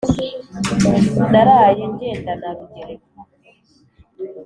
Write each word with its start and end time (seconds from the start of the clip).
naraye 1.31 1.81
ngenda 1.91 2.31
na 2.41 2.49
rugereka 2.55 3.17